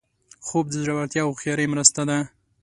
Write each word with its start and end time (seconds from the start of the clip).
خوب 0.45 0.65
د 0.69 0.73
زړورتیا 0.83 1.21
او 1.25 1.31
هوښیارۍ 1.33 1.67
مرسته 1.73 2.01
ده 2.09 2.17